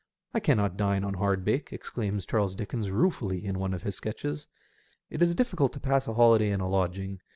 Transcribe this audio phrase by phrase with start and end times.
[0.33, 4.47] ''I cannot dine on hardbake," exclaims Charles Dickens ruefully in one of his sketches.
[5.11, 7.21] It is difficult to pass a holiday in a lodging.